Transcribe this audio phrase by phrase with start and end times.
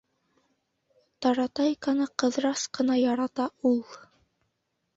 [1.25, 3.81] Таратайканы Ҡыҙырас ҡына ярата ул.